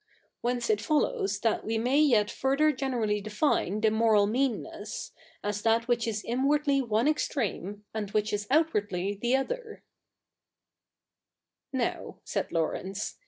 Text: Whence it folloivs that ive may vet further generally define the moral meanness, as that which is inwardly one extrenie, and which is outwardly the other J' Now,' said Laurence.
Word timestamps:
Whence 0.41 0.71
it 0.71 0.79
folloivs 0.79 1.41
that 1.41 1.63
ive 1.63 1.79
may 1.79 2.09
vet 2.09 2.31
further 2.31 2.71
generally 2.71 3.21
define 3.21 3.81
the 3.81 3.91
moral 3.91 4.25
meanness, 4.25 5.11
as 5.43 5.61
that 5.61 5.87
which 5.87 6.07
is 6.07 6.23
inwardly 6.23 6.81
one 6.81 7.05
extrenie, 7.05 7.81
and 7.93 8.09
which 8.09 8.33
is 8.33 8.47
outwardly 8.49 9.13
the 9.21 9.35
other 9.35 9.83
J' 11.71 11.77
Now,' 11.77 12.19
said 12.23 12.51
Laurence. 12.51 13.19